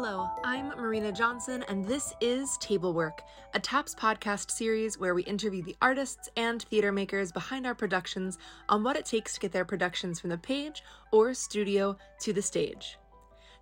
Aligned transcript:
Hello, 0.00 0.30
I'm 0.44 0.68
Marina 0.68 1.10
Johnson, 1.10 1.64
and 1.68 1.84
this 1.84 2.14
is 2.20 2.56
Table 2.58 2.94
Work, 2.94 3.22
a 3.54 3.58
TAPS 3.58 3.96
podcast 3.96 4.48
series 4.52 4.96
where 4.96 5.12
we 5.12 5.24
interview 5.24 5.60
the 5.60 5.74
artists 5.82 6.28
and 6.36 6.62
theater 6.62 6.92
makers 6.92 7.32
behind 7.32 7.66
our 7.66 7.74
productions 7.74 8.38
on 8.68 8.84
what 8.84 8.94
it 8.94 9.04
takes 9.04 9.34
to 9.34 9.40
get 9.40 9.50
their 9.50 9.64
productions 9.64 10.20
from 10.20 10.30
the 10.30 10.38
page 10.38 10.84
or 11.10 11.34
studio 11.34 11.96
to 12.20 12.32
the 12.32 12.40
stage. 12.40 12.96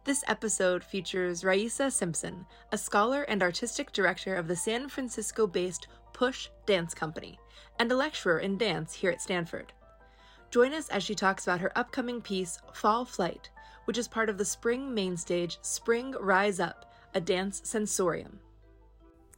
This 0.04 0.25
episode 0.29 0.85
features 0.85 1.43
Raissa 1.43 1.91
Simpson, 1.91 2.45
a 2.71 2.77
scholar 2.77 3.23
and 3.23 3.43
artistic 3.43 3.91
director 3.93 4.34
of 4.34 4.46
the 4.46 4.57
San 4.57 4.91
Francisco 4.91 5.46
based 5.46 5.89
Push 6.12 6.50
Dance 6.66 6.93
Company, 6.93 7.39
and 7.79 7.91
a 7.91 7.96
lecturer 7.96 8.41
in 8.41 8.59
dance 8.59 8.93
here 8.93 9.11
at 9.11 9.23
Stanford. 9.23 9.73
Join 10.50 10.75
us 10.75 10.90
as 10.90 11.03
she 11.03 11.14
talks 11.14 11.45
about 11.45 11.61
her 11.61 11.73
upcoming 11.79 12.21
piece, 12.21 12.59
Fall 12.75 13.07
Flight, 13.07 13.48
which 13.86 13.99
is 13.99 14.07
part 14.07 14.29
of 14.29 14.39
the 14.39 14.45
spring 14.45 14.95
mainstage 14.95 15.58
Spring 15.63 16.14
Rise 16.21 16.61
Up, 16.61 16.93
a 17.14 17.21
dance 17.21 17.63
sensorium. 17.64 18.39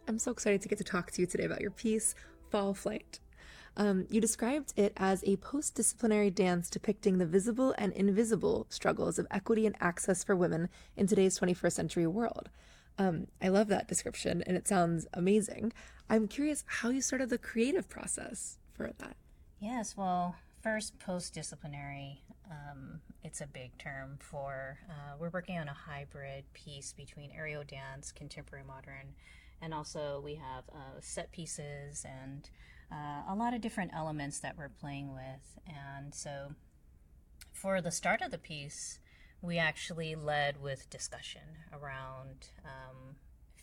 I'm 0.09 0.19
so 0.19 0.33
excited 0.33 0.61
to 0.62 0.69
get 0.69 0.79
to 0.79 0.84
talk 0.84 1.11
to 1.12 1.21
you 1.21 1.27
today 1.27 1.45
about 1.45 1.61
your 1.61 1.71
piece, 1.71 2.15
Fall 2.51 2.74
Flight. 2.74 3.21
Um, 3.77 4.07
you 4.11 4.21
described 4.21 4.73
it 4.77 4.93
as 4.97 5.23
a 5.24 5.37
post 5.37 5.77
disciplinary 5.77 6.30
dance 6.30 6.69
depicting 6.69 7.19
the 7.19 7.27
visible 7.27 7.74
and 7.79 7.93
invisible 7.93 8.66
struggles 8.71 9.19
of 9.19 9.27
equity 9.30 9.66
and 9.66 9.77
access 9.80 10.24
for 10.24 10.34
women 10.34 10.69
in 10.96 11.07
today's 11.07 11.38
21st 11.38 11.73
century 11.73 12.07
world. 12.07 12.49
Um, 12.99 13.29
I 13.41 13.49
love 13.49 13.69
that 13.69 13.87
description 13.87 14.43
and 14.46 14.57
it 14.57 14.66
sounds 14.66 15.07
amazing. 15.12 15.73
I'm 16.10 16.27
curious 16.27 16.65
how 16.66 16.88
you 16.88 17.01
started 17.01 17.30
the 17.30 17.38
creative 17.38 17.88
process 17.88 18.59
for 18.73 18.91
that. 18.99 19.16
Yes, 19.60 19.96
well, 19.96 20.35
first, 20.60 20.99
post 20.99 21.35
disciplinary. 21.35 22.23
Um, 22.51 22.77
it's 23.28 23.42
a 23.42 23.46
big 23.46 23.76
term 23.76 24.16
for. 24.18 24.79
Uh, 24.88 25.15
we're 25.18 25.29
working 25.29 25.59
on 25.59 25.68
a 25.68 25.74
hybrid 25.74 26.51
piece 26.54 26.95
between 26.95 27.30
aerial 27.37 27.62
dance, 27.62 28.10
contemporary 28.10 28.65
modern, 28.66 29.15
and 29.60 29.74
also 29.74 30.23
we 30.24 30.37
have 30.37 30.65
uh, 30.73 30.98
set 31.01 31.30
pieces 31.30 32.07
and 32.09 32.48
uh, 32.90 33.30
a 33.30 33.35
lot 33.35 33.52
of 33.52 33.60
different 33.60 33.90
elements 33.95 34.38
that 34.38 34.57
we're 34.57 34.70
playing 34.70 35.12
with. 35.12 35.60
And 35.66 36.15
so, 36.15 36.54
for 37.52 37.82
the 37.82 37.90
start 37.90 38.23
of 38.23 38.30
the 38.30 38.38
piece, 38.38 38.98
we 39.42 39.59
actually 39.59 40.15
led 40.15 40.63
with 40.63 40.88
discussion 40.88 41.42
around 41.70 42.48
um, 42.65 43.16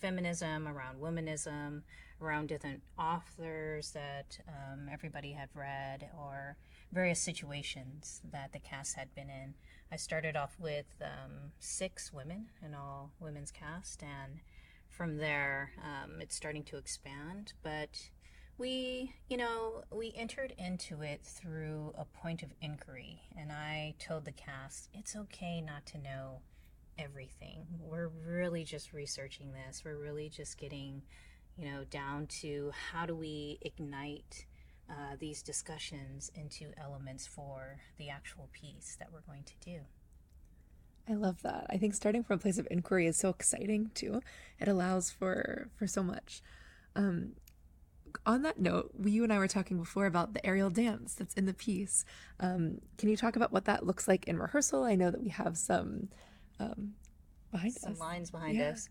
feminism, 0.06 0.68
around 0.68 1.02
womanism, 1.02 1.82
around 2.22 2.48
different 2.48 2.84
authors 2.96 3.90
that 3.94 4.38
um, 4.48 4.88
everybody 4.94 5.32
had 5.32 5.50
read, 5.56 6.12
or 6.16 6.58
various 6.92 7.20
situations 7.20 8.22
that 8.32 8.54
the 8.54 8.60
cast 8.60 8.96
had 8.96 9.16
been 9.16 9.32
in. 9.32 9.56
I 9.92 9.96
started 9.96 10.36
off 10.36 10.56
with 10.60 10.86
um, 11.02 11.54
six 11.58 12.14
women 12.14 12.50
in 12.64 12.76
all 12.76 13.14
women's 13.20 13.50
cast, 13.50 14.04
and 14.04 14.42
from 14.88 15.18
there 15.18 15.72
um, 15.84 16.22
it's 16.22 16.36
starting 16.36 16.64
to 16.66 16.78
expand. 16.78 17.54
But 17.64 18.12
we, 18.60 19.16
you 19.28 19.38
know, 19.38 19.86
we 19.92 20.14
entered 20.16 20.54
into 20.60 21.02
it 21.02 21.24
through 21.24 21.96
a 21.98 22.06
point 22.06 22.44
of 22.44 22.54
inquiry, 22.62 23.24
and 23.36 23.52
I 23.52 23.96
told 23.98 24.26
the 24.26 24.32
cast 24.32 24.88
it's 24.94 25.16
okay 25.16 25.62
not 25.62 25.88
to 25.88 25.98
know 25.98 26.42
everything. 26.98 27.66
We're 27.80 28.10
really 28.26 28.64
just 28.64 28.94
researching 28.94 29.52
this. 29.54 29.84
We're 29.84 29.98
really 29.98 30.30
just 30.30 30.58
getting, 30.58 31.02
you 31.58 31.72
know, 31.72 31.84
down 31.86 32.28
to 32.42 32.72
how 32.92 33.06
do 33.06 33.16
we 33.16 33.60
ignite 33.62 34.46
uh, 34.90 35.16
these 35.20 35.42
discussions 35.42 36.32
into 36.36 36.72
elements 36.78 37.26
for 37.26 37.80
the 37.98 38.10
actual 38.10 38.50
piece 38.52 38.96
that 39.00 39.12
we're 39.12 39.22
going 39.22 39.44
to 39.44 39.54
do. 39.64 39.80
I 41.10 41.14
love 41.14 41.42
that. 41.44 41.68
I 41.70 41.78
think 41.78 41.94
starting 41.94 42.24
from 42.24 42.36
a 42.36 42.40
place 42.40 42.58
of 42.58 42.68
inquiry 42.72 43.06
is 43.08 43.18
so 43.18 43.30
exciting 43.30 43.92
too. 43.94 44.22
It 44.60 44.68
allows 44.68 45.12
for 45.12 45.70
for 45.76 45.86
so 45.88 46.02
much. 46.02 46.42
Um, 46.96 47.34
on 48.26 48.44
that 48.44 48.60
note, 48.60 48.92
you 49.04 49.24
and 49.24 49.32
I 49.32 49.38
were 49.38 49.48
talking 49.48 49.78
before 49.78 50.06
about 50.06 50.34
the 50.34 50.46
aerial 50.46 50.70
dance 50.70 51.14
that's 51.14 51.34
in 51.34 51.46
the 51.46 51.54
piece. 51.54 52.06
Um, 52.40 52.80
can 52.98 53.10
you 53.10 53.18
talk 53.18 53.36
about 53.36 53.52
what 53.52 53.66
that 53.66 53.86
looks 53.86 54.08
like 54.08 54.28
in 54.28 54.40
rehearsal? 54.40 54.84
I 54.84 54.96
know 54.96 55.12
that 55.12 55.22
we 55.22 55.30
have 55.30 55.58
some 55.58 56.10
um, 56.60 56.94
behind 57.52 57.74
some 57.74 57.94
us. 57.94 58.00
lines 58.00 58.32
behind 58.32 58.58
Yeah. 58.58 58.70
us. 58.72 58.90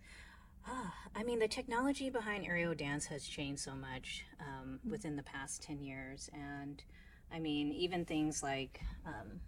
Ah, 0.67 0.95
I 1.15 1.23
mean, 1.25 1.39
the 1.41 1.49
technology 1.49 2.09
behind 2.09 2.47
aerial 2.47 2.75
dance 2.75 3.07
has 3.07 3.27
changed 3.27 3.61
so 3.63 3.75
much 3.75 4.25
um, 4.41 4.81
within 4.89 5.17
the 5.17 5.23
past 5.23 5.63
10 5.63 5.83
years. 5.83 6.31
And 6.33 6.83
I 7.31 7.39
mean, 7.39 7.71
even 7.73 8.05
things 8.05 8.43
like 8.43 8.81
um, 9.07 9.41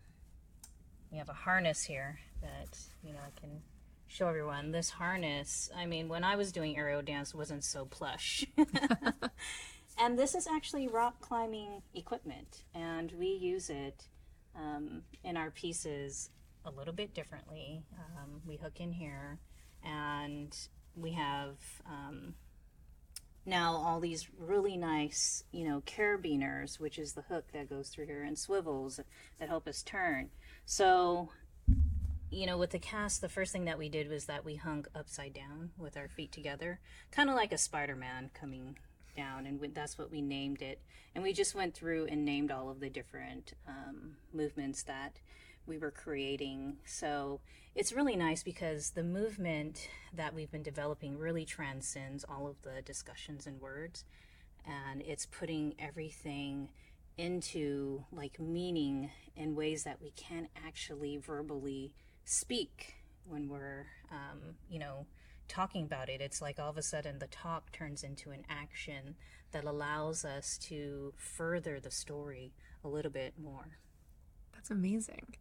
we 1.10 1.18
have 1.18 1.28
a 1.28 1.34
harness 1.34 1.82
here 1.84 2.18
that, 2.42 2.78
you 3.02 3.12
know, 3.12 3.20
I 3.26 3.40
can 3.40 3.62
show 4.08 4.28
everyone. 4.28 4.72
This 4.72 4.90
harness, 4.90 5.70
I 5.74 5.86
mean, 5.86 6.08
when 6.08 6.22
I 6.24 6.36
was 6.36 6.52
doing 6.52 6.76
aerial 6.76 7.02
dance, 7.02 7.34
wasn't 7.34 7.64
so 7.64 7.86
plush. 7.86 8.44
and 9.98 10.18
this 10.18 10.34
is 10.34 10.46
actually 10.46 10.88
rock 10.88 11.20
climbing 11.20 11.82
equipment, 11.94 12.64
and 12.74 13.12
we 13.12 13.28
use 13.28 13.70
it 13.70 14.06
um, 14.54 15.02
in 15.24 15.36
our 15.36 15.50
pieces 15.50 16.30
a 16.66 16.70
little 16.70 16.92
bit 16.92 17.14
differently. 17.14 17.84
Um, 17.98 18.42
we 18.46 18.56
hook 18.56 18.80
in 18.80 18.92
here, 18.92 19.38
and 19.84 20.54
we 20.96 21.12
have 21.12 21.56
um, 21.86 22.34
now 23.44 23.76
all 23.76 24.00
these 24.00 24.28
really 24.38 24.76
nice, 24.76 25.44
you 25.52 25.66
know, 25.66 25.82
carabiners, 25.86 26.80
which 26.80 26.98
is 26.98 27.12
the 27.12 27.22
hook 27.22 27.44
that 27.52 27.70
goes 27.70 27.88
through 27.88 28.06
here, 28.06 28.24
and 28.24 28.38
swivels 28.38 29.00
that 29.38 29.48
help 29.48 29.68
us 29.68 29.82
turn. 29.82 30.30
So, 30.64 31.30
you 32.30 32.46
know, 32.46 32.58
with 32.58 32.70
the 32.70 32.78
cast, 32.78 33.20
the 33.20 33.28
first 33.28 33.52
thing 33.52 33.66
that 33.66 33.78
we 33.78 33.88
did 33.88 34.10
was 34.10 34.26
that 34.26 34.44
we 34.44 34.56
hung 34.56 34.86
upside 34.94 35.32
down 35.32 35.70
with 35.78 35.96
our 35.96 36.08
feet 36.08 36.32
together, 36.32 36.80
kind 37.12 37.30
of 37.30 37.36
like 37.36 37.52
a 37.52 37.58
Spider 37.58 37.94
Man 37.94 38.30
coming 38.34 38.76
down, 39.16 39.46
and 39.46 39.60
that's 39.72 39.96
what 39.96 40.10
we 40.10 40.20
named 40.20 40.60
it. 40.60 40.80
And 41.14 41.22
we 41.22 41.32
just 41.32 41.54
went 41.54 41.74
through 41.74 42.06
and 42.06 42.24
named 42.24 42.50
all 42.50 42.68
of 42.68 42.80
the 42.80 42.90
different 42.90 43.54
um, 43.66 44.16
movements 44.34 44.82
that 44.82 45.20
we 45.66 45.78
were 45.78 45.90
creating. 45.90 46.76
So 46.84 47.40
it's 47.74 47.92
really 47.92 48.16
nice 48.16 48.42
because 48.42 48.90
the 48.90 49.02
movement 49.02 49.88
that 50.14 50.34
we've 50.34 50.50
been 50.50 50.62
developing 50.62 51.18
really 51.18 51.44
transcends 51.44 52.24
all 52.24 52.46
of 52.46 52.60
the 52.62 52.82
discussions 52.82 53.46
and 53.46 53.60
words. 53.60 54.04
And 54.66 55.02
it's 55.02 55.26
putting 55.26 55.74
everything 55.78 56.70
into 57.18 58.04
like 58.12 58.38
meaning 58.38 59.10
in 59.36 59.54
ways 59.54 59.84
that 59.84 60.00
we 60.02 60.10
can't 60.10 60.48
actually 60.66 61.16
verbally 61.16 61.92
speak 62.24 62.94
when 63.24 63.48
we're, 63.48 63.86
um, 64.10 64.56
you 64.68 64.78
know, 64.78 65.06
talking 65.48 65.84
about 65.84 66.08
it. 66.08 66.20
It's 66.20 66.42
like 66.42 66.58
all 66.58 66.70
of 66.70 66.76
a 66.76 66.82
sudden 66.82 67.18
the 67.18 67.26
talk 67.28 67.72
turns 67.72 68.02
into 68.02 68.30
an 68.30 68.44
action 68.48 69.14
that 69.52 69.64
allows 69.64 70.24
us 70.24 70.58
to 70.58 71.14
further 71.16 71.80
the 71.80 71.90
story 71.90 72.52
a 72.84 72.88
little 72.88 73.12
bit 73.12 73.34
more. 73.38 73.78
That's 74.52 74.70
amazing. 74.70 75.36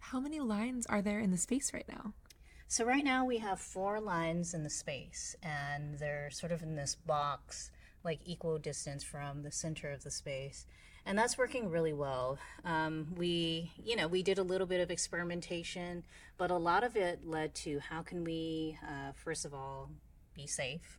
How 0.00 0.18
many 0.18 0.40
lines 0.40 0.86
are 0.86 1.02
there 1.02 1.20
in 1.20 1.30
the 1.30 1.36
space 1.36 1.72
right 1.72 1.88
now? 1.88 2.14
So 2.66 2.84
right 2.84 3.04
now 3.04 3.24
we 3.24 3.38
have 3.38 3.60
four 3.60 4.00
lines 4.00 4.54
in 4.54 4.64
the 4.64 4.70
space, 4.70 5.36
and 5.42 5.98
they're 5.98 6.30
sort 6.30 6.52
of 6.52 6.62
in 6.62 6.74
this 6.76 6.94
box, 6.94 7.70
like 8.04 8.20
equal 8.24 8.58
distance 8.58 9.04
from 9.04 9.42
the 9.42 9.52
center 9.52 9.90
of 9.90 10.02
the 10.02 10.10
space, 10.10 10.66
and 11.06 11.18
that's 11.18 11.38
working 11.38 11.70
really 11.70 11.92
well. 11.92 12.38
Um, 12.64 13.14
we, 13.16 13.72
you 13.82 13.96
know, 13.96 14.08
we 14.08 14.22
did 14.22 14.38
a 14.38 14.42
little 14.42 14.66
bit 14.66 14.80
of 14.80 14.90
experimentation, 14.90 16.04
but 16.38 16.50
a 16.50 16.56
lot 16.56 16.84
of 16.84 16.96
it 16.96 17.26
led 17.26 17.54
to 17.56 17.80
how 17.80 18.02
can 18.02 18.24
we, 18.24 18.78
uh, 18.86 19.12
first 19.14 19.44
of 19.44 19.54
all, 19.54 19.90
be 20.34 20.46
safe. 20.46 20.98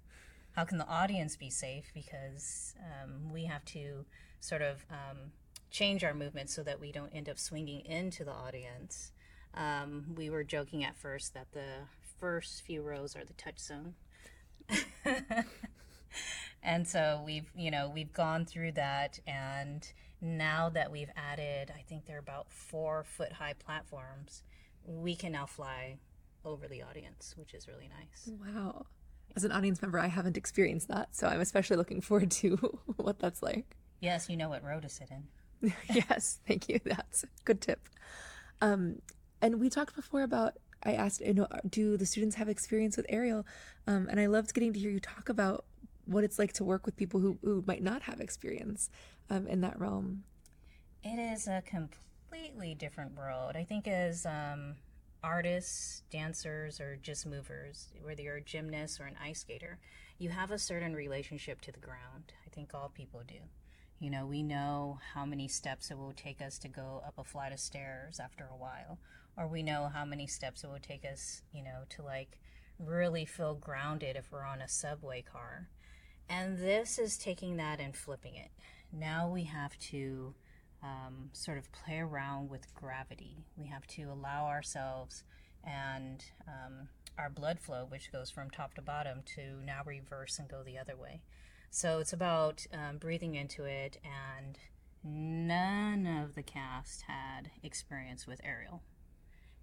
How 0.54 0.66
can 0.66 0.78
the 0.78 0.88
audience 0.88 1.36
be 1.36 1.50
safe? 1.50 1.92
Because 1.94 2.76
um, 2.80 3.32
we 3.32 3.46
have 3.46 3.64
to 3.66 4.06
sort 4.42 4.62
of 4.62 4.86
um, 4.90 5.32
change 5.72 6.04
our 6.04 6.14
movement 6.14 6.50
so 6.50 6.62
that 6.64 6.80
we 6.80 6.92
don't 6.92 7.10
end 7.16 7.30
up 7.30 7.40
swinging 7.40 7.86
into 7.86 8.24
the 8.24 8.32
audience. 8.32 9.12
Um, 9.54 10.14
we 10.16 10.30
were 10.30 10.44
joking 10.44 10.84
at 10.84 10.98
first 10.98 11.34
that 11.34 11.52
the 11.54 11.88
first 12.20 12.62
few 12.62 12.82
rows 12.82 13.16
are 13.16 13.26
the 13.26 13.34
touch 13.34 13.60
zone. 13.60 13.96
and 16.64 16.88
so 16.88 17.24
we've, 17.26 17.50
you 17.56 17.72
know, 17.72 17.92
we've 17.94 18.14
gone 18.14 18.46
through 18.46 18.74
that 18.74 19.20
and 19.26 19.92
now 20.22 20.70
that 20.70 20.92
we've 20.92 21.10
added, 21.16 21.72
I 21.76 21.82
think 21.82 22.06
they're 22.06 22.20
about 22.20 22.52
four 22.52 23.04
foot 23.04 23.34
high 23.34 23.54
platforms, 23.54 24.44
we 24.86 25.16
can 25.16 25.32
now 25.32 25.48
fly 25.48 25.98
over 26.46 26.68
the 26.68 26.84
audience, 26.84 27.34
which 27.38 27.54
is 27.54 27.68
really 27.68 27.90
nice. 27.90 28.30
Wow. 28.40 28.86
As 29.36 29.44
an 29.44 29.52
audience 29.52 29.82
member, 29.82 29.98
I 29.98 30.08
haven't 30.08 30.38
experienced 30.38 30.90
that, 30.90 31.16
so 31.16 31.28
I'm 31.28 31.42
especially 31.42 31.78
looking 31.78 32.02
forward 32.02 32.32
to 32.32 32.56
what 32.98 33.20
that's 33.20 33.42
like. 33.42 33.78
Yes, 34.00 34.30
you 34.30 34.38
know 34.38 34.50
what 34.50 34.64
row 34.64 34.80
to 34.80 34.90
sit 34.90 35.10
in. 35.10 35.24
yes, 35.94 36.40
thank 36.48 36.70
you. 36.70 36.80
That's 36.84 37.24
a 37.24 37.28
good 37.46 37.62
tip. 37.62 37.88
Um, 38.62 39.02
and 39.42 39.60
we 39.60 39.70
talked 39.70 39.96
before 39.96 40.22
about 40.24 40.58
I 40.84 40.94
asked, 40.94 41.22
you 41.22 41.34
know, 41.34 41.48
do 41.70 41.98
the 41.98 42.06
students 42.06 42.36
have 42.38 42.50
experience 42.50 42.98
with 42.98 43.06
aerial? 43.10 43.46
Um, 43.88 44.08
and 44.10 44.20
I 44.20 44.26
loved 44.26 44.54
getting 44.54 44.74
to 44.74 44.80
hear 44.80 44.90
you 44.90 45.00
talk 45.00 45.30
about 45.30 45.66
what 46.06 46.24
it's 46.24 46.40
like 46.40 46.54
to 46.54 46.64
work 46.64 46.86
with 46.86 46.96
people 46.96 47.20
who, 47.20 47.38
who 47.44 47.64
might 47.68 47.84
not 47.84 48.04
have 48.04 48.20
experience 48.20 48.90
um, 49.30 49.48
in 49.48 49.62
that 49.62 49.80
realm. 49.80 50.24
It 51.04 51.20
is 51.20 51.48
a 51.48 51.62
completely 51.62 52.76
different 52.76 53.16
world. 53.16 53.56
I 53.56 53.64
think 53.64 53.88
as 53.88 54.26
um, 54.26 54.76
artists, 55.24 56.04
dancers, 56.12 56.80
or 56.80 56.98
just 57.02 57.26
movers, 57.26 57.90
whether 58.04 58.22
you're 58.22 58.38
a 58.38 58.42
gymnast 58.42 59.00
or 59.00 59.06
an 59.06 59.16
ice 59.24 59.42
skater, 59.42 59.78
you 60.18 60.30
have 60.30 60.52
a 60.52 60.60
certain 60.60 60.96
relationship 60.96 61.62
to 61.62 61.72
the 61.72 61.80
ground. 61.80 62.34
I 62.46 62.50
think 62.50 62.74
all 62.74 62.92
people 62.94 63.22
do. 63.28 63.36
You 64.02 64.10
know, 64.10 64.26
we 64.26 64.42
know 64.42 64.98
how 65.14 65.26
many 65.26 65.48
steps 65.48 65.92
it 65.92 65.98
will 65.98 66.14
take 66.14 66.42
us 66.42 66.58
to 66.60 66.68
go 66.68 67.04
up 67.06 67.14
a 67.20 67.24
flight 67.24 67.54
of 67.54 67.60
stairs 67.60 68.20
after 68.20 68.46
a 68.52 68.58
while, 68.58 68.98
or 69.38 69.48
we 69.48 69.62
know 69.62 69.92
how 69.94 70.06
many 70.06 70.26
steps 70.26 70.64
it 70.64 70.72
will 70.72 70.80
take 70.82 71.06
us, 71.06 71.44
you 71.54 71.64
know, 71.64 71.84
to 71.90 72.02
like 72.02 72.40
really 72.80 73.26
feel 73.26 73.54
grounded 73.54 74.16
if 74.16 74.32
we're 74.32 74.44
on 74.44 74.60
a 74.60 74.68
subway 74.68 75.22
car. 75.22 75.70
And 76.28 76.58
this 76.58 76.98
is 76.98 77.16
taking 77.16 77.58
that 77.58 77.80
and 77.80 77.96
flipping 77.96 78.34
it. 78.34 78.50
Now 78.92 79.30
we 79.30 79.44
have 79.44 79.78
to 79.92 80.34
um, 80.82 81.30
sort 81.34 81.60
of 81.60 81.72
play 81.72 82.00
around 82.00 82.50
with 82.50 82.74
gravity. 82.74 83.46
We 83.56 83.68
have 83.68 83.86
to 83.88 84.06
allow 84.06 84.48
ourselves 84.48 85.24
and 85.64 86.26
um, 86.48 86.88
our 87.20 87.30
blood 87.30 87.60
flow, 87.60 87.86
which 87.88 88.12
goes 88.12 88.32
from 88.32 88.50
top 88.50 88.74
to 88.74 88.82
bottom, 88.82 89.22
to 89.36 89.64
now 89.64 89.82
reverse 89.86 90.40
and 90.40 90.50
go 90.50 90.64
the 90.64 90.80
other 90.80 90.96
way. 90.98 91.22
So 91.72 92.00
it's 92.00 92.14
about 92.14 92.66
um, 92.74 92.98
breathing 92.98 93.36
into 93.36 93.64
it, 93.64 93.98
and 94.04 94.60
none 95.04 96.06
of 96.06 96.36
the 96.36 96.44
cast 96.44 97.04
had 97.04 97.50
experience 97.64 98.28
with 98.28 98.42
aerial. 98.44 98.84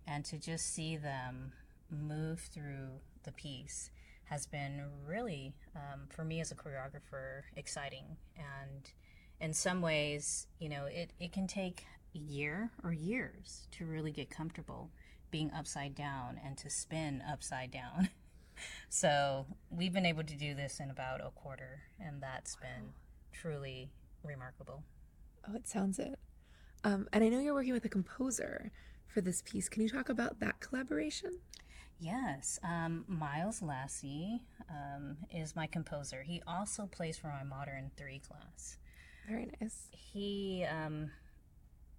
And 0.07 0.25
to 0.25 0.39
just 0.39 0.75
see 0.75 0.97
them 0.97 1.53
move 1.91 2.41
through 2.41 3.03
the 3.25 3.33
piece 3.33 3.91
has 4.25 4.47
been 4.47 4.83
really, 5.07 5.55
um, 5.77 6.09
for 6.09 6.25
me 6.25 6.41
as 6.41 6.51
a 6.51 6.55
choreographer, 6.55 7.43
exciting 7.57 8.17
and 8.37 8.91
in 9.41 9.53
some 9.53 9.81
ways, 9.81 10.47
you 10.59 10.69
know, 10.69 10.87
it, 10.87 11.13
it 11.21 11.33
can 11.33 11.47
take 11.47 11.85
a 12.15 12.19
year 12.19 12.71
or 12.83 12.93
years 12.93 13.69
to 13.73 13.87
really 13.87 14.11
get 14.11 14.31
comfortable 14.31 14.91
being 15.31 15.51
upside 15.53 15.95
down 15.95 16.41
and 16.45 16.57
to 16.59 16.71
spin 16.71 17.23
upside 17.31 17.71
down. 17.71 18.09
so 18.89 19.47
we've 19.71 19.93
been 19.93 20.07
able 20.07 20.25
to 20.25 20.35
do 20.35 20.55
this 20.55 20.81
in 20.81 20.91
about 20.91 21.21
a 21.21 21.31
quarter, 21.31 21.81
and 22.01 22.23
that's 22.23 22.57
wow. 22.57 22.69
been 22.69 22.89
truly 23.33 23.91
remarkable. 24.25 24.83
Oh, 25.49 25.55
it 25.55 25.69
sounds 25.69 25.99
it. 25.99 26.19
Um, 26.85 27.09
and 27.13 27.25
I 27.25 27.29
know 27.29 27.41
you're 27.41 27.55
working 27.55 27.73
with 27.73 27.85
a 27.85 27.89
composer 27.89 28.71
for 29.07 29.21
this 29.21 29.43
piece. 29.43 29.69
Can 29.69 29.83
you 29.83 29.89
talk 29.89 30.09
about 30.09 30.41
that 30.41 30.61
collaboration? 30.61 31.39
Yes, 32.01 32.61
um, 32.63 33.05
Miles 33.09 33.61
Lassie 33.61 34.41
um, 34.71 35.17
is 35.35 35.57
my 35.57 35.67
composer. 35.67 36.23
He 36.23 36.41
also 36.47 36.87
plays 36.87 37.17
for 37.17 37.27
my 37.27 37.43
Modern 37.43 37.91
3 37.97 38.21
class. 38.21 38.79
Very 39.29 39.51
nice. 39.61 39.89
He 39.91 40.65
um, 40.65 41.11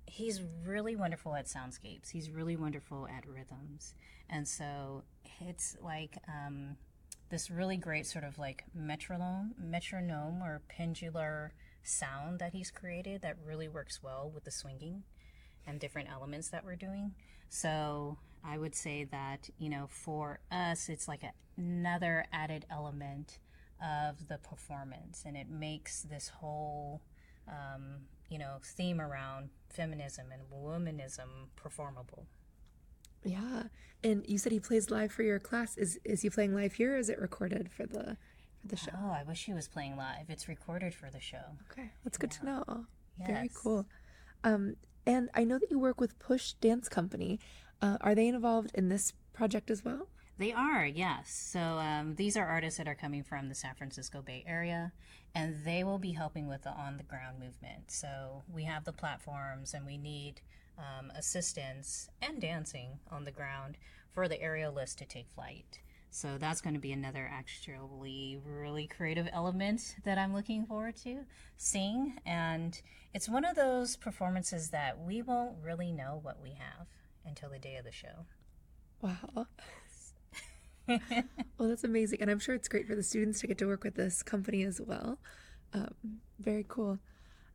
he's 0.10 0.42
really 0.66 0.96
wonderful 0.96 1.36
at 1.36 1.46
soundscapes. 1.46 2.10
He's 2.12 2.30
really 2.30 2.56
wonderful 2.56 3.08
at 3.08 3.28
rhythms, 3.28 3.94
and 4.30 4.48
so 4.48 5.04
it's 5.42 5.78
like 5.82 6.18
um, 6.28 6.78
this 7.30 7.50
really 7.50 7.78
great 7.78 8.06
sort 8.06 8.24
of 8.24 8.38
like 8.38 8.64
metronome, 8.74 9.54
metronome 9.58 10.42
or 10.42 10.62
pendular 10.70 11.52
sound 11.84 12.40
that 12.40 12.54
he's 12.54 12.72
created 12.72 13.22
that 13.22 13.38
really 13.46 13.68
works 13.68 14.02
well 14.04 14.30
with 14.34 14.44
the 14.44 14.52
swinging 14.52 15.04
and 15.66 15.80
different 15.80 16.10
elements 16.10 16.50
that 16.50 16.66
we're 16.66 16.76
doing. 16.76 17.14
So 17.48 18.18
I 18.44 18.58
would 18.58 18.76
say 18.76 19.06
that 19.06 19.50
you 19.58 19.70
know 19.70 19.88
for 19.88 20.40
us, 20.52 20.90
it's 20.90 21.08
like 21.08 21.22
another 21.58 22.26
added 22.34 22.66
element 22.70 23.40
of 23.82 24.28
the 24.28 24.38
performance, 24.38 25.24
and 25.26 25.38
it 25.38 25.50
makes 25.50 26.02
this 26.02 26.30
whole 26.30 27.02
um, 27.48 28.02
you 28.30 28.38
know, 28.38 28.58
theme 28.64 29.02
around 29.02 29.50
feminism 29.70 30.28
and 30.32 30.42
womanism 30.52 31.48
performable. 31.56 32.26
Yeah, 33.24 33.64
and 34.04 34.26
you 34.28 34.38
said 34.38 34.52
he 34.52 34.60
plays 34.60 34.90
live 34.90 35.12
for 35.12 35.24
your 35.24 35.40
class. 35.40 35.78
Is 35.78 36.00
is 36.04 36.22
he 36.22 36.30
playing 36.30 36.56
live 36.56 36.74
here? 36.74 36.96
or 36.96 36.98
Is 36.98 37.10
it 37.10 37.20
recorded 37.20 37.72
for 37.72 37.86
the 37.86 38.18
for 38.62 38.68
the 38.68 38.78
show? 38.78 38.92
Oh, 38.96 39.12
I 39.12 39.24
wish 39.24 39.46
he 39.46 39.54
was 39.54 39.68
playing 39.68 39.98
live. 39.98 40.30
It's 40.30 40.48
recorded 40.48 40.94
for 40.94 41.10
the 41.10 41.20
show. 41.20 41.44
Okay, 41.72 41.92
that's 42.04 42.18
good 42.18 42.34
yeah. 42.34 42.40
to 42.40 42.46
know. 42.46 42.86
Yes. 43.20 43.28
Very 43.28 43.52
cool. 43.54 43.86
Um, 44.44 44.76
and 45.06 45.30
I 45.34 45.44
know 45.44 45.60
that 45.60 45.70
you 45.70 45.80
work 45.80 46.00
with 46.00 46.18
Push 46.20 46.54
Dance 46.54 46.88
Company. 46.88 47.40
Uh, 47.82 47.98
are 48.02 48.16
they 48.16 48.28
involved 48.28 48.72
in 48.74 48.90
this 48.90 49.14
project 49.34 49.70
as 49.70 49.84
well? 49.84 50.08
They 50.40 50.54
are, 50.54 50.86
yes. 50.86 51.30
So 51.52 51.60
um, 51.60 52.16
these 52.16 52.38
are 52.38 52.46
artists 52.46 52.78
that 52.78 52.88
are 52.88 52.96
coming 52.96 53.24
from 53.24 53.50
the 53.50 53.56
San 53.56 53.76
Francisco 53.76 54.22
Bay 54.22 54.46
Area, 54.48 54.94
and 55.36 55.66
they 55.66 55.84
will 55.84 56.00
be 56.00 56.14
helping 56.14 56.48
with 56.48 56.64
the 56.64 56.70
on 56.70 56.96
the 56.96 57.04
ground 57.04 57.40
movement. 57.40 57.92
So 57.92 58.44
we 58.52 58.64
have 58.64 58.86
the 58.86 58.94
platforms, 58.94 59.74
and 59.74 59.86
we 59.86 59.98
need 59.98 60.40
um, 60.78 61.12
assistance 61.14 62.10
and 62.22 62.40
dancing 62.40 63.00
on 63.12 63.26
the 63.26 63.32
ground 63.32 63.76
for 64.14 64.30
the 64.30 64.38
aerialists 64.38 64.96
to 64.96 65.06
take 65.06 65.28
flight. 65.30 65.82
So 66.10 66.38
that's 66.38 66.62
going 66.62 66.74
to 66.74 66.80
be 66.80 66.94
another 66.94 67.30
actually 67.30 68.40
really 68.42 68.88
creative 68.88 69.28
element 69.34 69.98
that 70.06 70.18
I'm 70.18 70.34
looking 70.34 70.66
forward 70.66 70.96
to 71.04 71.26
seeing. 71.58 72.18
And 72.26 72.82
it's 73.14 73.28
one 73.28 73.44
of 73.44 73.58
those 73.58 73.98
performances 73.98 74.70
that 74.70 74.98
we 75.00 75.22
won't 75.22 75.58
really 75.62 75.92
know 75.92 76.18
what 76.24 76.42
we 76.42 76.52
have 76.52 76.88
until 77.26 77.50
the 77.50 77.60
day 77.60 77.76
of 77.76 77.84
the 77.84 77.92
show. 77.92 78.26
Wow. 79.02 79.48
well, 81.58 81.70
that's 81.70 81.84
amazing. 81.84 82.22
And 82.22 82.30
I'm 82.30 82.40
sure 82.40 82.56
it's 82.56 82.68
great 82.68 82.88
for 82.88 82.96
the 82.96 83.04
students 83.04 83.40
to 83.42 83.48
get 83.48 83.58
to 83.60 83.66
work 83.66 83.84
with 83.84 83.96
this 83.96 84.24
company 84.24 84.64
as 84.64 84.82
well. 84.82 85.20
Um, 85.74 85.94
very 86.40 86.66
cool. 86.68 87.00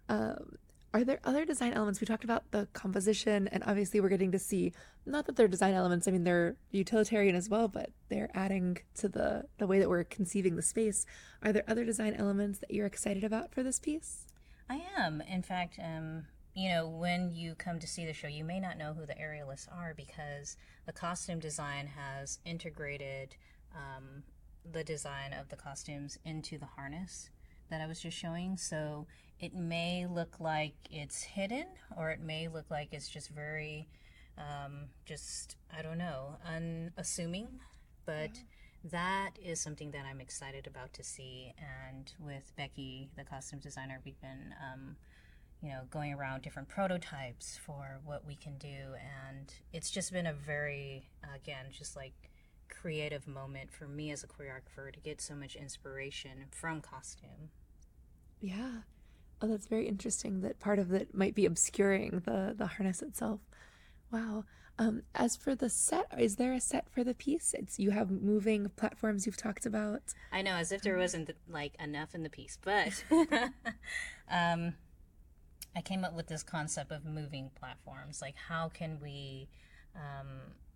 Um, 0.09 0.57
are 0.93 1.03
there 1.03 1.19
other 1.25 1.45
design 1.45 1.73
elements? 1.73 2.01
We 2.01 2.07
talked 2.07 2.23
about 2.23 2.53
the 2.53 2.69
composition, 2.73 3.49
and 3.49 3.65
obviously, 3.67 4.01
we're 4.01 4.11
getting 4.11 4.31
to 4.31 4.39
see 4.39 4.73
not 5.07 5.27
that 5.27 5.37
they're 5.37 5.49
design 5.49 5.75
elements, 5.75 6.07
I 6.07 6.13
mean, 6.13 6.25
they're 6.25 6.57
utilitarian 6.71 7.35
as 7.35 7.49
well, 7.49 7.69
but 7.69 7.91
they're 8.09 8.31
adding 8.33 8.79
to 8.95 9.09
the, 9.09 9.45
the 9.59 9.67
way 9.67 9.79
that 9.81 9.89
we're 9.89 10.05
conceiving 10.05 10.57
the 10.57 10.63
space. 10.63 11.05
Are 11.43 11.53
there 11.53 11.65
other 11.69 11.85
design 11.85 12.15
elements 12.15 12.61
that 12.61 12.71
you're 12.71 12.87
excited 12.87 13.25
about 13.25 13.53
for 13.53 13.63
this 13.63 13.79
piece? 13.81 14.27
I 14.71 14.83
am. 14.97 15.21
In 15.21 15.43
fact, 15.43 15.79
um, 15.83 16.27
you 16.55 16.69
know, 16.69 16.87
when 16.89 17.33
you 17.35 17.55
come 17.57 17.81
to 17.81 17.87
see 17.87 18.07
the 18.07 18.13
show, 18.13 18.29
you 18.29 18.45
may 18.45 18.61
not 18.61 18.79
know 18.79 18.95
who 18.95 19.07
the 19.07 19.15
aerialists 19.15 19.67
are 19.73 19.93
because 19.97 20.57
the 20.87 20.93
costume 20.93 21.41
design 21.41 21.89
has 21.89 22.39
integrated 22.45 23.35
um, 23.75 24.23
the 24.71 24.85
design 24.85 25.33
of 25.33 25.49
the 25.49 25.57
costumes 25.57 26.17
into 26.25 26.57
the 26.57 26.67
harness 26.67 27.31
that 27.71 27.81
I 27.81 27.87
was 27.87 28.01
just 28.01 28.17
showing. 28.17 28.57
So 28.57 29.07
it 29.41 29.53
may 29.53 30.07
look 30.07 30.39
like 30.39 30.75
it's 30.91 31.23
hidden, 31.25 31.67
or 31.97 32.11
it 32.11 32.21
may 32.21 32.47
look 32.47 32.71
like 32.71 32.89
it's 32.93 33.09
just 33.09 33.31
very, 33.31 33.89
um, 34.39 34.91
just, 35.05 35.57
I 35.77 35.83
don't 35.83 35.99
know, 35.99 36.37
unassuming. 36.47 37.49
But 38.07 38.31
yeah. 38.35 38.91
that 38.93 39.31
is 39.45 39.61
something 39.61 39.91
that 39.91 40.05
I'm 40.09 40.21
excited 40.21 40.69
about 40.69 40.93
to 40.93 41.03
see. 41.03 41.53
And 41.59 42.13
with 42.21 42.53
Becky, 42.57 43.11
the 43.17 43.25
costume 43.25 43.59
designer, 43.59 44.01
we've 44.05 44.21
been. 44.21 44.55
Um, 44.63 44.97
you 45.65 45.71
know, 45.71 45.81
going 45.91 46.13
around 46.13 46.43
different 46.43 46.69
prototypes 46.69 47.59
for 47.65 47.99
what 48.05 48.27
we 48.27 48.35
can 48.35 48.59
do. 48.59 48.95
And 49.27 49.53
it's 49.73 49.91
just 49.91 50.13
been 50.13 50.27
a 50.27 50.35
very, 50.35 51.09
again, 51.35 51.67
just 51.71 51.97
like 51.97 52.13
creative 52.69 53.27
moment 53.27 53.73
for 53.73 53.89
me 53.89 54.11
as 54.11 54.23
a 54.23 54.27
choreographer 54.27 54.93
to 54.93 55.01
get 55.01 55.23
so 55.23 55.35
much 55.35 55.57
inspiration 55.57 56.45
from 56.51 56.83
costume. 56.83 57.49
Yeah. 58.43 58.83
Oh, 59.41 59.49
that's 59.49 59.67
very 59.67 59.89
interesting 59.89 60.43
that 60.43 60.61
part 60.61 60.79
of 60.79 60.93
it 60.93 61.15
might 61.15 61.35
be 61.35 61.47
obscuring 61.47 62.23
the, 62.27 62.55
the 62.55 62.67
harness 62.67 63.01
itself. 63.01 63.41
Wow. 64.13 64.45
Um, 64.79 65.03
as 65.15 65.35
for 65.35 65.55
the 65.55 65.71
set, 65.71 66.07
is 66.19 66.37
there 66.37 66.53
a 66.53 66.61
set 66.61 66.91
for 66.91 67.05
the 67.05 67.15
piece? 67.15 67.55
It's 67.57 67.79
you 67.79 67.93
have 67.93 68.11
moving 68.11 68.71
platforms 68.77 69.25
you've 69.25 69.37
talked 69.37 69.65
about. 69.65 70.03
I 70.31 70.43
know, 70.43 70.57
as 70.57 70.73
if 70.73 70.83
there 70.83 70.99
wasn't 70.99 71.31
like 71.49 71.75
enough 71.81 72.15
in 72.15 72.23
the 72.23 72.29
piece, 72.29 72.59
but 72.61 73.05
um, 74.31 74.75
I 75.77 75.81
came 75.81 76.05
up 76.05 76.15
with 76.15 76.29
this 76.29 76.43
concept 76.43 76.93
of 76.93 77.05
moving 77.05 77.51
platforms. 77.59 78.23
Like, 78.23 78.37
how 78.37 78.69
can 78.69 78.99
we 79.01 79.49
um, 79.97 80.29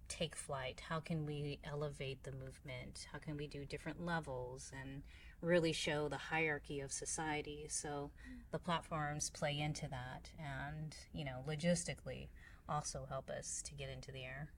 take 0.09 0.35
flight? 0.35 0.83
How 0.89 1.01
can 1.01 1.27
we 1.27 1.61
elevate 1.65 2.25
the 2.25 2.33
movement? 2.33 3.07
How 3.13 3.19
can 3.19 3.37
we 3.37 3.47
do 3.47 3.65
different 3.65 4.05
levels 4.05 4.73
and 4.81 5.03
really 5.41 5.73
show 5.73 6.09
the 6.09 6.17
hierarchy 6.17 6.81
of 6.81 6.91
society? 6.91 7.67
So 7.69 8.11
the 8.51 8.59
platforms 8.59 9.31
play 9.31 9.59
into 9.59 9.89
that 9.89 10.31
and, 10.39 10.97
you 11.13 11.25
know, 11.25 11.45
logistically 11.47 12.29
also 12.69 13.07
help 13.09 13.31
us 13.31 13.63
to 13.63 13.75
get 13.75 13.89
into 13.89 14.11
the 14.11 14.25
air. 14.25 14.49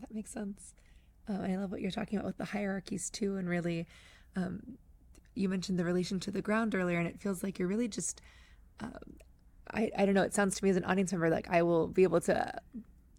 That 0.00 0.14
makes 0.14 0.30
sense. 0.30 0.74
Uh, 1.28 1.42
I 1.42 1.56
love 1.56 1.70
what 1.70 1.80
you're 1.80 1.90
talking 1.90 2.18
about 2.18 2.26
with 2.26 2.38
the 2.38 2.44
hierarchies 2.44 3.10
too, 3.10 3.36
and 3.36 3.48
really, 3.48 3.86
um, 4.36 4.78
you 5.34 5.48
mentioned 5.48 5.78
the 5.78 5.84
relation 5.84 6.20
to 6.20 6.30
the 6.30 6.40
ground 6.40 6.74
earlier, 6.74 6.98
and 6.98 7.06
it 7.06 7.20
feels 7.20 7.42
like 7.42 7.58
you're 7.58 7.68
really 7.68 7.88
just 7.88 8.22
um, 8.80 9.18
I, 9.72 9.90
I 9.96 10.06
don't 10.06 10.14
know, 10.14 10.22
it 10.22 10.34
sounds 10.34 10.56
to 10.56 10.64
me 10.64 10.70
as 10.70 10.76
an 10.76 10.84
audience 10.84 11.12
member 11.12 11.30
like 11.30 11.48
I 11.50 11.62
will 11.62 11.88
be 11.88 12.02
able 12.02 12.20
to 12.22 12.52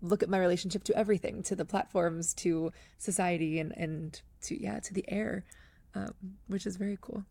look 0.02 0.24
at 0.24 0.30
my 0.30 0.40
relationship 0.40 0.84
to 0.86 0.98
everything, 0.98 1.44
to 1.44 1.56
the 1.56 1.66
platforms, 1.66 2.34
to 2.34 2.72
society, 2.98 3.60
and, 3.60 3.74
and 3.78 4.22
to, 4.42 4.62
yeah, 4.62 4.80
to 4.80 4.94
the 4.94 5.04
air, 5.10 5.44
um, 5.96 6.14
which 6.48 6.66
is 6.66 6.78
very 6.78 6.98
cool. 7.02 7.26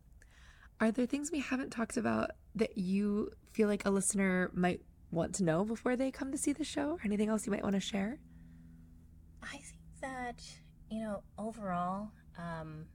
Are 0.79 0.91
there 0.91 1.05
things 1.05 1.31
we 1.31 1.39
haven't 1.39 1.71
talked 1.71 1.97
about 1.97 2.31
that 2.55 2.77
you 2.77 3.31
feel 3.51 3.67
like 3.67 3.85
a 3.85 3.89
listener 3.89 4.49
might 4.53 4.81
want 5.11 5.35
to 5.35 5.43
know 5.43 5.65
before 5.65 5.95
they 5.95 6.11
come 6.11 6.31
to 6.31 6.37
see 6.37 6.53
the 6.53 6.63
show? 6.63 6.91
Or 6.91 6.99
anything 7.03 7.29
else 7.29 7.45
you 7.45 7.51
might 7.51 7.63
want 7.63 7.75
to 7.75 7.81
share? 7.81 8.19
I 9.43 9.57
think 9.57 9.81
that, 10.01 10.43
you 10.89 11.01
know, 11.01 11.23
overall, 11.37 12.11
um, 12.37 12.85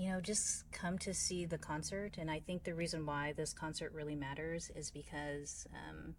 you 0.00 0.10
know, 0.10 0.20
just 0.20 0.64
come 0.72 0.98
to 0.98 1.12
see 1.12 1.44
the 1.44 1.58
concert. 1.58 2.16
And 2.18 2.30
I 2.30 2.40
think 2.40 2.64
the 2.64 2.74
reason 2.74 3.04
why 3.04 3.34
this 3.36 3.52
concert 3.52 3.92
really 3.92 4.16
matters 4.16 4.70
is 4.74 4.90
because 4.90 5.66
um, 5.74 6.14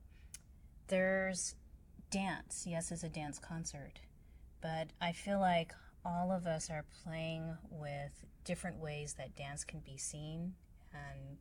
there's 0.88 1.56
dance. 2.12 2.66
Yes, 2.68 2.92
it's 2.92 3.04
a 3.04 3.10
dance 3.10 3.40
concert. 3.40 4.00
But 4.62 4.90
I 5.02 5.14
feel 5.14 5.40
like 5.40 5.74
all 6.06 6.32
of 6.32 6.46
us 6.46 6.70
are 6.70 6.86
playing 7.04 7.58
with 7.72 8.12
different 8.44 8.78
ways 8.78 9.16
that 9.18 9.36
dance 9.36 9.64
can 9.64 9.80
be 9.80 9.98
seen 9.98 10.54
and 10.94 11.38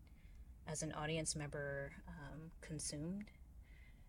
as 0.66 0.82
an 0.82 0.92
audience 0.92 1.36
member 1.36 1.92
um, 2.08 2.50
consumed. 2.62 3.30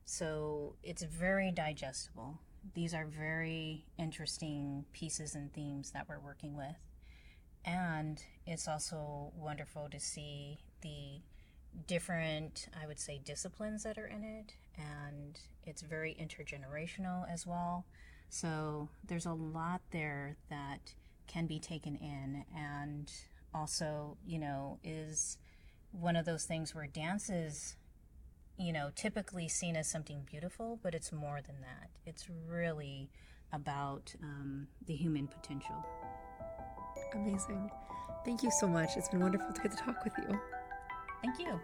So 0.05 0.75
it's 0.83 1.03
very 1.03 1.51
digestible. 1.51 2.39
These 2.75 2.93
are 2.93 3.05
very 3.05 3.85
interesting 3.97 4.85
pieces 4.93 5.35
and 5.35 5.51
themes 5.51 5.91
that 5.91 6.07
we're 6.07 6.19
working 6.19 6.55
with. 6.55 6.75
And 7.65 8.23
it's 8.45 8.67
also 8.67 9.31
wonderful 9.37 9.87
to 9.91 9.99
see 9.99 10.59
the 10.81 11.21
different, 11.87 12.67
I 12.81 12.87
would 12.87 12.99
say, 12.99 13.21
disciplines 13.23 13.83
that 13.83 13.97
are 13.97 14.07
in 14.07 14.23
it. 14.23 14.55
And 14.77 15.39
it's 15.63 15.81
very 15.81 16.15
intergenerational 16.19 17.31
as 17.31 17.45
well. 17.45 17.85
So 18.29 18.89
there's 19.05 19.25
a 19.25 19.33
lot 19.33 19.81
there 19.91 20.37
that 20.49 20.93
can 21.27 21.45
be 21.45 21.59
taken 21.59 21.95
in. 21.95 22.45
And 22.55 23.11
also, 23.53 24.17
you 24.25 24.39
know, 24.39 24.79
is 24.83 25.37
one 25.91 26.15
of 26.15 26.25
those 26.25 26.45
things 26.45 26.73
where 26.73 26.87
dance 26.87 27.29
is, 27.29 27.75
you 28.57 28.73
know, 28.73 28.91
typically 28.95 29.47
seen 29.47 29.75
as 29.75 29.89
something 29.89 30.25
beautiful, 30.29 30.79
but 30.81 30.95
it's 30.95 31.11
more 31.11 31.41
than 31.45 31.61
that. 31.61 31.89
It's 32.05 32.27
really 32.49 33.09
about 33.51 34.13
um, 34.23 34.67
the 34.85 34.95
human 34.95 35.27
potential. 35.27 35.85
Amazing. 37.13 37.69
Thank 38.23 38.43
you 38.43 38.51
so 38.59 38.67
much. 38.67 38.97
It's 38.97 39.09
been 39.09 39.19
wonderful 39.19 39.51
to 39.51 39.61
get 39.61 39.71
to 39.71 39.77
talk 39.77 40.03
with 40.03 40.13
you. 40.17 40.39
Thank 41.23 41.39
you. 41.39 41.59